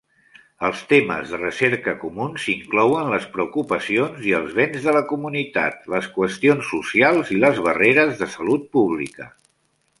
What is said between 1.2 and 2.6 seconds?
de recerca comuns